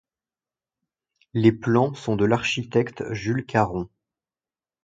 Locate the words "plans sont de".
1.51-2.25